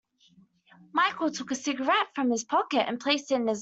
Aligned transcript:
Michael 0.93 1.29
took 1.29 1.51
a 1.51 1.53
cigarette 1.55 2.07
from 2.15 2.31
his 2.31 2.43
pocket 2.43 2.87
and 2.87 2.99
placed 2.99 3.31
it 3.31 3.35
in 3.35 3.47
his 3.47 3.59
mouth. 3.59 3.59